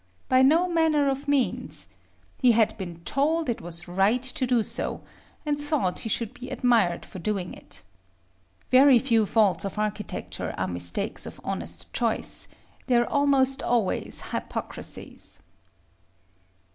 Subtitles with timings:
[0.29, 1.87] By no manner of means.
[2.41, 5.01] He had been told it was right to do so,
[5.45, 7.83] and thought he should be admired for doing it.
[8.71, 12.47] Very few faults of architecture are mistakes of honest choice:
[12.87, 15.43] they are almost always hypocrisies.